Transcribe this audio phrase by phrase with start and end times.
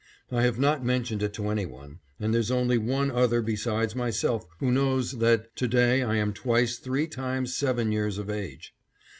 [0.31, 4.47] I have not mentioned it to any one, and there's only one other besides myself
[4.57, 8.73] who knows that to day I am twice three times seven years of age.